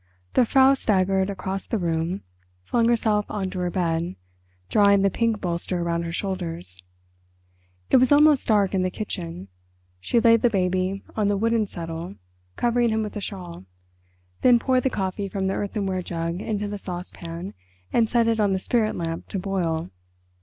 [0.33, 2.23] The Frau staggered across the room,
[2.63, 4.15] flung herself on to her bed,
[4.67, 6.81] drawing the pink bolster round her shoulders.
[7.91, 9.47] It was almost dark in the kitchen.
[9.99, 12.15] She laid the baby on the wooden settle,
[12.55, 13.65] covering him with a shawl,
[14.41, 17.53] then poured the coffee from the earthenware jug into the saucepan,
[17.93, 19.91] and set it on the spirit lamp to boil.